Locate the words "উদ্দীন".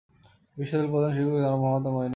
1.97-2.09